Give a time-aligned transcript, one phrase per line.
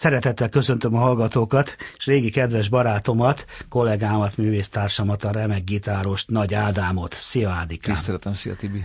[0.00, 7.14] Szeretettel köszöntöm a hallgatókat, és régi kedves barátomat, kollégámat, művésztársamat, a remek gitárost, Nagy Ádámot.
[7.14, 7.94] Szia Ádikám!
[7.94, 8.84] Tiszteletem, szia Tibi!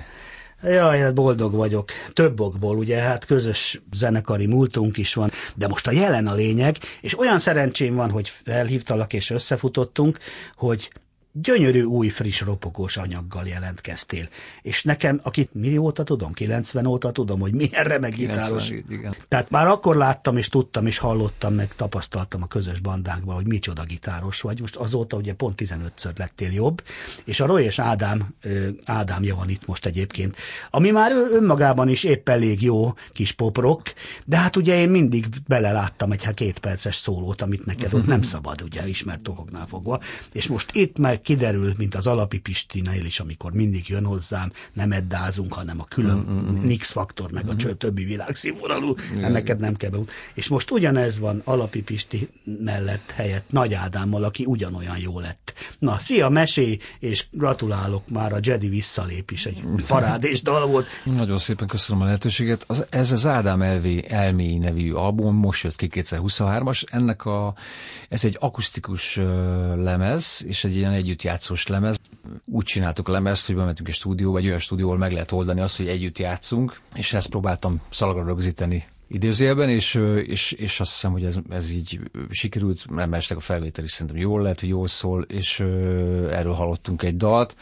[0.64, 1.92] Jaj, hát boldog vagyok.
[2.14, 6.78] Több okból, ugye, hát közös zenekari múltunk is van, de most a jelen a lényeg,
[7.02, 10.18] és olyan szerencsém van, hogy felhívtalak és összefutottunk,
[10.56, 10.92] hogy
[11.42, 14.28] gyönyörű új, friss, ropogós anyaggal jelentkeztél.
[14.62, 18.72] És nekem, akit mióta tudom, 90 óta tudom, hogy milyen remek gitáros.
[19.28, 23.84] Tehát már akkor láttam, és tudtam, és hallottam, meg tapasztaltam a közös bandánkban, hogy micsoda
[23.84, 24.60] gitáros vagy.
[24.60, 26.84] Most azóta ugye pont 15-ször lettél jobb,
[27.26, 28.36] és a Roy és Ádám,
[28.86, 30.36] Ádámja van itt most egyébként,
[30.70, 33.82] ami már önmagában is épp elég jó kis poprok,
[34.26, 38.22] de hát ugye én mindig beleláttam egy hát két perces szólót, amit neked ott nem
[38.34, 40.00] szabad, ugye, ismert okoknál fogva.
[40.32, 44.92] És most itt meg kiderül, mint az alapi Pistinél is, amikor mindig jön hozzám, nem
[44.92, 46.66] eddázunk, hanem a külön mm-hmm.
[46.66, 47.70] Nix faktor, meg mm-hmm.
[47.70, 49.32] a többi világszínvonalú, yeah.
[49.32, 50.12] neked nem kell beut.
[50.34, 52.30] És most ugyanez van alapi Pisti
[52.64, 55.54] mellett helyett Nagy Ádámmal, aki ugyanolyan jó lett.
[55.80, 60.88] Na, szia, mesé, és gratulálok már a Jedi visszalép is, egy parádés dal volt.
[61.04, 62.64] Nagyon szépen köszönöm a lehetőséget.
[62.68, 67.54] Az, ez az Ádám Elvé Elmély nevű album, most jött ki 2023-as, ennek a,
[68.10, 69.16] ez egy akusztikus
[69.76, 71.98] lemez, és egy ilyen együtt együttjátszós lemez.
[72.46, 75.78] Úgy csináltuk a lemezt, hogy bementünk egy stúdióba, egy olyan stúdióval meg lehet oldani azt,
[75.78, 79.96] hogy együtt játszunk, és ezt próbáltam szalagra rögzíteni idézőjelben, és,
[80.26, 84.42] és, és azt hiszem, hogy ez, ez így sikerült, nem a felvétel is szerintem jól
[84.42, 85.60] lett, hogy jól szól, és
[86.30, 87.56] erről hallottunk egy dalt,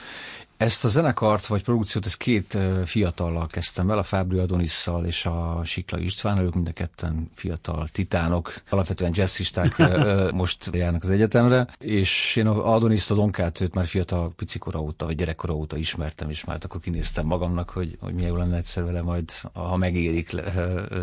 [0.63, 5.62] ezt a zenekart, vagy produkciót, ezt két fiatallal kezdtem el, a Fábri Adonisszal és a
[5.63, 9.77] Sikla István, ők mind a ketten fiatal titánok, alapvetően jazzisták
[10.42, 15.06] most járnak az egyetemre, és én a Adoniszt, a Donkát, őt már fiatal picikora óta,
[15.06, 18.83] vagy gyerekkora óta ismertem, és már akkor kinéztem magamnak, hogy, hogy milyen jó lenne egyszer
[18.83, 20.36] vele majd, ha megérik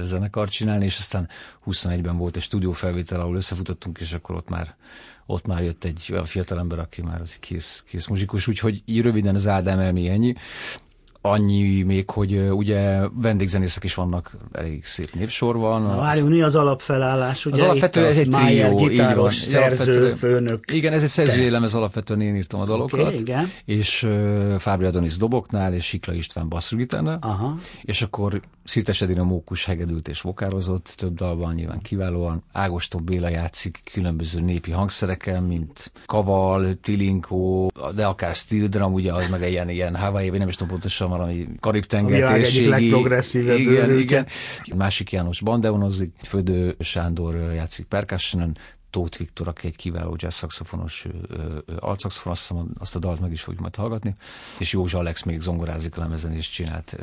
[0.05, 1.29] zenekart csinálni, és aztán
[1.67, 4.77] 21-ben volt egy stúdiófelvétel, ahol összefutottunk, és akkor ott már
[5.31, 9.35] ott már jött egy olyan fiatalember, aki már az kész, kész muzsikus, úgyhogy így röviden
[9.35, 10.35] az Ádám elmé ennyi.
[11.23, 15.83] Annyi még, hogy ugye vendégzenészek is vannak, elég szép népsor van.
[15.83, 17.47] Na, várjunk, mi az alapfelállás?
[17.47, 20.65] Ugye az alapvető ez egy trió, gitáros, szerző, főnök.
[20.73, 23.01] Igen, ez egy szerzői lemez, alapvetően én írtam a dalokat.
[23.01, 23.51] Okay, igen.
[23.65, 27.19] És uh, Fábri Adonis doboknál, és Sikla István basszusgitárnál.
[27.21, 27.59] Aha.
[27.83, 32.43] És akkor Szirtes Edina Mókus hegedült és vokározott, több dalban nyilván kiválóan.
[32.53, 39.29] Ágoston Béla játszik különböző népi hangszereken, mint kaval, tilinkó, de akár steel drum, ugye az
[39.31, 42.23] meg ilyen, ilyen Hawaii, nem is tudom pontosan valami Karib-tenger.
[42.23, 44.27] A legprogresszívebb igen, igen.
[44.77, 48.57] Másik János Bandeonozik, Födő Sándor játszik percussionen,
[48.91, 51.07] Tóth Viktor, aki egy kiváló jazz szaxofonos
[51.79, 54.15] altszaxofon, azt, azt a dalt meg is fogjuk majd hallgatni,
[54.59, 56.97] és Józsa Alex még zongorázik lemezen, és csinált.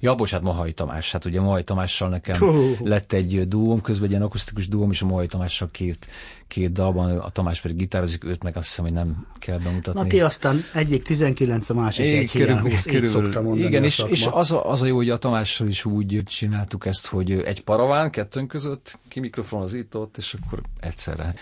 [0.00, 2.38] Ja, bocsánat, Mahai Tamás, hát ugye Mahai Tamással nekem
[2.80, 6.06] lett egy duóm, közben egy ilyen akusztikus duóm, és a Mahai Tamással két,
[6.48, 10.00] két dalban, a Tamás pedig gitározik, őt meg azt hiszem, hogy nem kell bemutatni.
[10.00, 14.26] Na ti aztán egyik 19, a másik é, egy körülbelül, hiány, körülbelül, Igen, és, és
[14.30, 18.10] az, a, az a jó, hogy a Tamással is úgy csináltuk ezt, hogy egy paraván
[18.10, 21.34] kettőnk között, ki mikrofon az itt ott, és akkor egyszerre.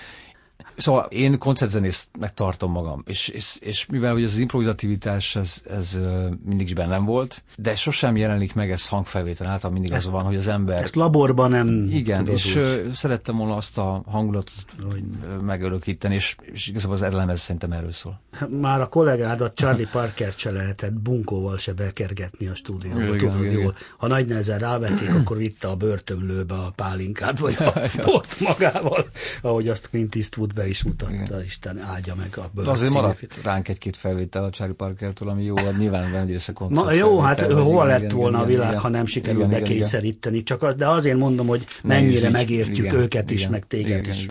[0.77, 5.99] Szóval én koncertzenésznek tartom magam, és, és, és mivel hogy az improvizativitás, ez, ez
[6.45, 10.25] mindig is bennem volt, de sosem jelenik meg ez hangfelvétel által, mindig ezt, az van,
[10.25, 10.83] hogy az ember...
[10.83, 12.93] Ezt laborban nem Igen, és úgy.
[12.93, 15.03] szerettem volna azt a hangulatot hogy...
[15.43, 18.21] megörökíteni, és, és igazából az elemez szerintem erről szól.
[18.61, 23.53] Már a kollégádat, Charlie Parker se lehetett bunkóval se bekergetni a stúdióba, igen, tudod igen,
[23.53, 23.63] jól.
[23.63, 23.75] Igen.
[23.97, 29.07] Ha nagy nehezen rávették, akkor vitte a börtönlőbe a pálinkát, vagy a port magával,
[29.43, 31.45] ahogy azt Clint Eastwood be is mutatta, Igen.
[31.45, 32.69] Isten áldja meg a bőr.
[32.69, 33.41] Azért maradt fit.
[33.43, 37.87] ránk egy-két felvétel a Charlie Parkertől, ami jó, nyilván van egy Ma, Jó, hát hol
[37.87, 41.19] lett igen, volna igen, a világ, igen, ha nem sikerül bekényszeríteni, csak az, de azért
[41.19, 44.27] mondom, hogy mennyire megértjük igen, őket is, igen, meg téged igen, is.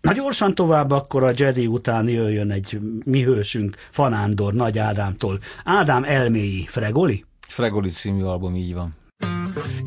[0.00, 5.38] Na gyorsan tovább, akkor a Jedi után jöjjön egy mi hősünk, Fanándor, Nagy Ádámtól.
[5.64, 7.24] Ádám elméi, Fregoli?
[7.40, 8.96] Fregoli című album, így van.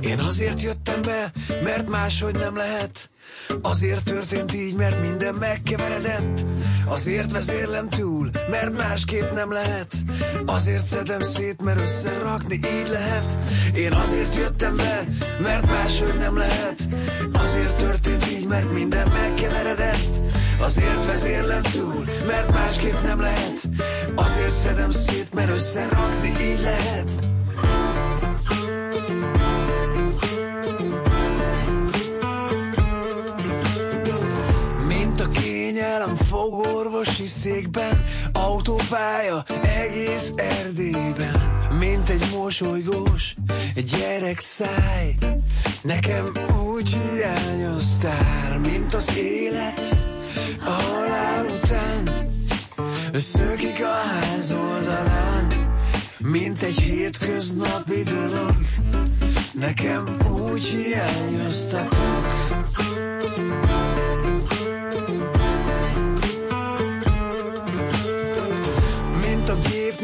[0.02, 1.32] Én azért jöttem be,
[1.64, 3.10] mert máshogy nem lehet.
[3.62, 6.46] Azért történt így, mert minden megkeveredett.
[6.86, 9.94] Azért vezérlem túl, mert másképp nem lehet.
[10.46, 13.38] Azért szedem szét, mert összerakni így lehet.
[13.76, 15.06] Én azért jöttem be,
[15.42, 16.88] mert máshogy nem lehet.
[17.34, 20.10] Azért történt így, mert minden megkeveredett.
[20.62, 23.70] Azért vezérlem túl, mert másképp nem lehet.
[24.16, 27.12] Azért szedem szét, mert összerakni így lehet.
[29.12, 29.51] Kényelem
[37.40, 43.36] székben, autópálya egész Erdélyben, mint egy mosolygós
[43.76, 45.16] gyerek száj.
[45.82, 46.32] Nekem
[46.66, 49.82] úgy hiányoztál, mint az élet
[50.66, 52.10] a halál után.
[53.14, 55.48] Szökik a ház oldalán,
[56.18, 58.56] mint egy hétköznapi dolog.
[59.54, 62.22] Nekem úgy hiányoztatok.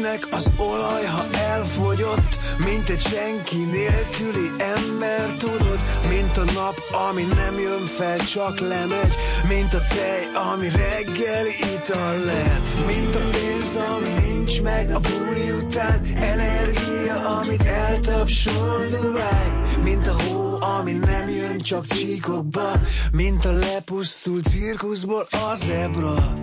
[0.08, 7.22] Gépnek az olaj, ha elfogyott, mint egy senki nélküli ember, tudod, mint a nap, ami
[7.22, 9.14] nem jön fel, csak lemegy,
[9.48, 15.50] mint a tej, ami reggeli ital lehet, mint a pénz, ami nincs meg a buli
[15.50, 22.72] után, energia, amit eltapsol Dubai, mint a hó, ami nem jön csak csíkokba,
[23.12, 26.34] mint a lepusztult cirkuszból az zebra.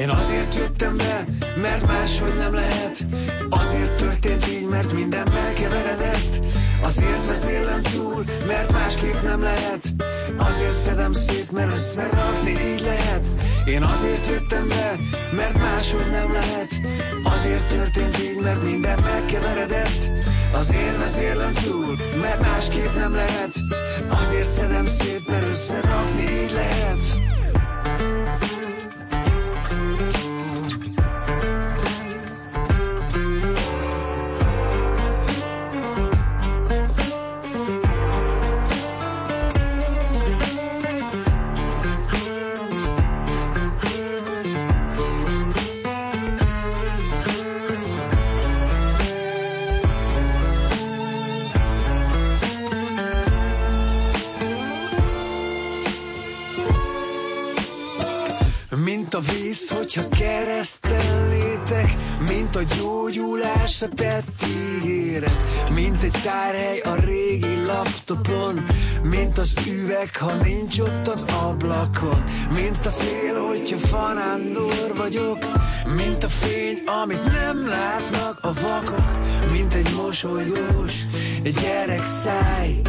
[0.00, 1.24] Én azért jöttem be,
[1.60, 3.04] mert máshogy nem lehet.
[3.48, 6.40] Azért történt így, mert minden megkeveredett.
[6.82, 9.92] Azért vezélem túl, mert másképp nem lehet.
[10.36, 13.26] Azért szedem szét, mert összerakni így lehet.
[13.64, 14.96] Én azért jöttem be,
[15.36, 16.80] mert máshogy nem lehet.
[17.24, 20.10] Azért történt így, mert minden megkeveredett.
[20.54, 23.52] Azért vezélem túl, mert másképp nem lehet.
[24.08, 27.19] Azért szedem szét, mert összerakni így lehet
[59.50, 61.96] víz, hogyha keresztel létek,
[62.28, 64.44] mint a gyógyulás a tett
[64.76, 68.66] ígéret, mint egy tárhely a régi laptopon,
[69.02, 75.38] mint az üveg, ha nincs ott az ablakon, mint a szél, hogyha fanándor vagyok,
[75.96, 79.18] mint a fény, amit nem látnak a vakok,
[79.52, 80.94] mint egy mosolygós
[81.62, 82.80] gyerek száj,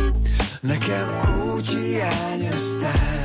[0.62, 1.22] nekem
[1.56, 3.21] úgy hiányoztál.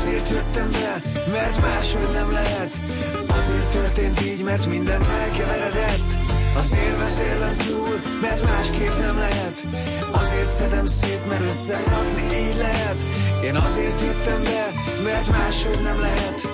[0.00, 2.82] Azért jöttem be, mert máshogy nem lehet.
[3.28, 6.08] Azért történt így, mert minden elkeveredett.
[6.56, 9.66] Azért beszélem túl, mert másképp nem lehet.
[10.12, 13.00] Azért szedem szét, mert összerakni így lehet.
[13.44, 16.48] Én azért jöttem be, mert máshogy nem lehet.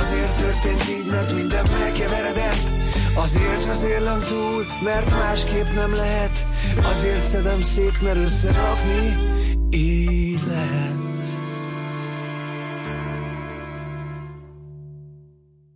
[0.00, 2.70] Azért történt így, mert minden megkeveredett
[3.14, 6.46] Azért vezérlem túl, mert másképp nem lehet.
[6.90, 9.16] Azért szedem szét, mert összerakni
[9.70, 10.21] így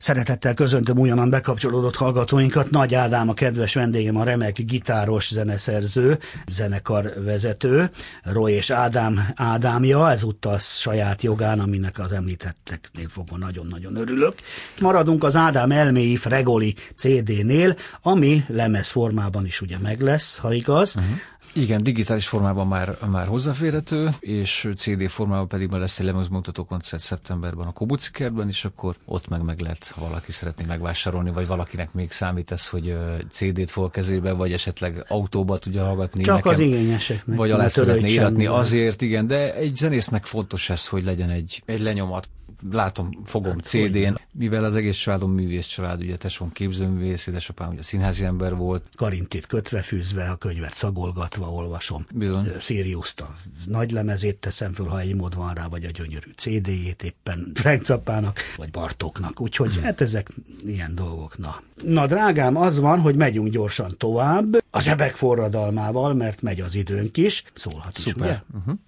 [0.07, 2.71] Szeretettel köszöntöm újonnan bekapcsolódott hallgatóinkat.
[2.71, 7.91] Nagy Ádám a kedves vendégem, a remek gitáros zeneszerző, zenekarvezető,
[8.23, 14.35] Roy és Ádám Ádámja, ezúttal saját jogán, aminek az említetteknél fogva nagyon-nagyon örülök.
[14.81, 20.97] Maradunk az Ádám elméi Fregoli CD-nél, ami lemez formában is ugye meg lesz, ha igaz.
[20.97, 21.11] Uh-huh
[21.57, 27.03] igen, digitális formában már, már hozzáférhető, és CD formában pedig már lesz egy lemezmutató koncert
[27.03, 31.47] szeptemberben a Kobuci kertben, és akkor ott meg meg lehet, ha valaki szeretné megvásárolni, vagy
[31.47, 32.97] valakinek még számít ez, hogy
[33.31, 36.23] CD-t fog a kezébe, vagy esetleg autóba tudja hallgatni.
[36.23, 37.37] Csak nekem, az igényeseknek.
[37.37, 38.47] Vagy alá szeretné íratni.
[38.47, 42.29] Azért, igen, de egy zenésznek fontos ez, hogy legyen egy, egy lenyomat
[42.71, 47.83] látom, fogom hát, CD-n, mivel az egész családom művész család, ugye tesóm képzőművész, édesapám ugye
[47.83, 48.85] színházi ember volt.
[48.97, 52.07] Karintit kötve fűzve, a könyvet szagolgatva olvasom.
[52.15, 52.49] Bizony.
[52.61, 53.35] Sirius-t a
[53.67, 57.85] nagy lemezét teszem föl, ha egy mód van rá, vagy a gyönyörű CD-jét éppen Frank
[57.85, 59.41] Zappának, vagy Bartóknak.
[59.41, 59.83] Úgyhogy hmm.
[59.83, 60.29] hát ezek
[60.67, 61.39] ilyen dolgok.
[61.39, 61.63] Na.
[61.85, 67.17] na, drágám, az van, hogy megyünk gyorsan tovább, a zsebek forradalmával, mert megy az időnk
[67.17, 67.45] is.
[67.55, 68.27] Szólhat Szuper.
[68.27, 68.61] is, ugye?
[68.61, 68.79] Uh-huh.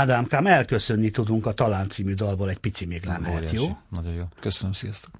[0.00, 3.76] Ádámkám, elköszönni tudunk a Talán című dalból, egy pici még lehet, jó?
[3.88, 4.24] Nagyon jó.
[4.40, 5.12] Köszönöm, sziasztok.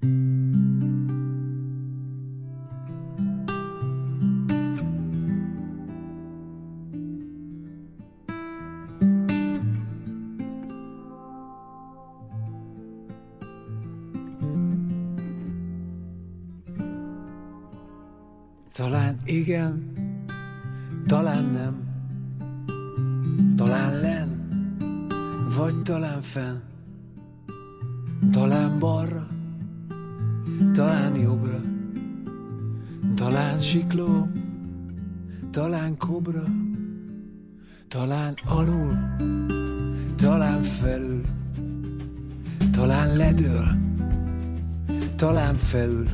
[45.21, 46.07] Talán felül,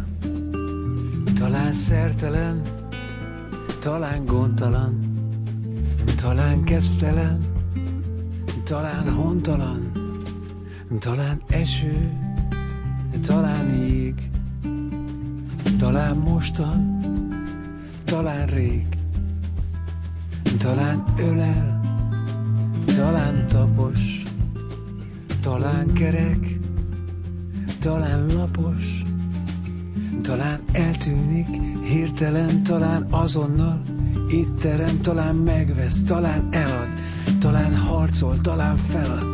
[1.39, 2.61] talán szertelen,
[3.79, 4.99] talán gondtalan,
[6.15, 7.39] talán kezdtelen,
[8.63, 9.91] talán hontalan,
[10.99, 12.11] talán eső,
[13.21, 14.29] talán jég,
[15.77, 16.99] talán mostan,
[18.05, 18.87] talán rég,
[20.57, 21.81] talán ölel,
[22.95, 24.23] talán tapos,
[25.41, 26.56] talán kerek,
[27.79, 29.01] talán lapos,
[30.21, 31.47] talán eltűnik,
[31.83, 33.81] hirtelen, talán azonnal,
[34.29, 36.87] itt terem, talán megvesz, talán elad,
[37.39, 39.25] talán harcol, talán felad,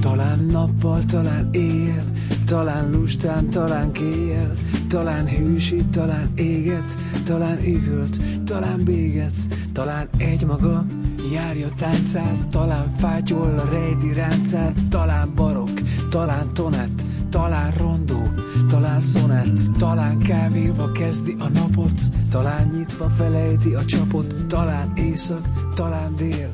[0.00, 2.04] talán nappal, talán éjjel,
[2.46, 4.52] talán lustán, talán kéjjel,
[4.88, 9.34] talán hűsít, talán éget, talán üvölt, talán béget,
[9.72, 10.84] talán egymaga
[11.32, 17.02] járja táncát, talán fátyol a rejdi ráncát, talán barok, talán tonett,
[17.32, 18.22] talán rondó,
[18.68, 26.14] talán szonett, talán kávéba kezdi a napot, talán nyitva felejti a csapot, talán éjszak, talán
[26.16, 26.50] dél,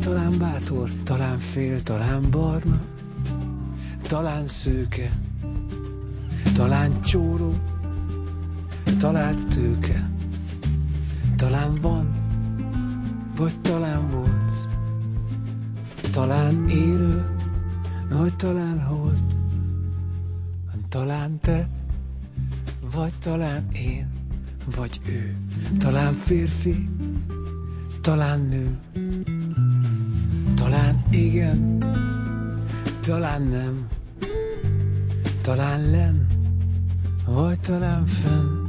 [0.00, 2.80] talán bátor, talán fél, talán barna,
[4.08, 5.10] talán szőke,
[6.54, 7.54] talán csóró,
[8.98, 10.10] talált tőke,
[11.36, 12.10] talán van,
[13.36, 14.68] vagy talán volt,
[16.12, 17.24] talán élő,
[18.10, 19.33] vagy talán holt,
[20.94, 21.68] talán te,
[22.92, 24.10] vagy talán én,
[24.76, 25.36] vagy ő,
[25.78, 26.88] talán férfi,
[28.00, 28.78] talán nő,
[30.54, 31.78] talán igen,
[33.00, 33.86] talán nem,
[35.42, 36.26] talán len,
[37.26, 38.63] vagy talán fenn,